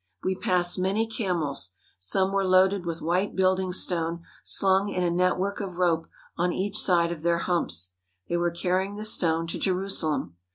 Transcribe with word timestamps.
We 0.23 0.33
passed 0.33 0.79
many 0.79 1.05
camels. 1.05 1.73
Some 1.99 2.31
were 2.31 2.43
loaded 2.43 2.87
with 2.87 3.03
white 3.03 3.35
building 3.35 3.71
stone 3.71 4.23
slung 4.43 4.89
in 4.89 5.03
a 5.03 5.11
network 5.11 5.59
of 5.61 5.77
rope 5.77 6.07
on 6.35 6.51
each 6.51 6.77
side 6.79 7.11
of 7.11 7.21
their 7.21 7.37
humps. 7.37 7.91
They 8.27 8.35
were 8.37 8.49
carrying 8.49 8.95
the 8.95 9.03
stone 9.03 9.45
to 9.45 9.59
Jerusalem. 9.59 10.37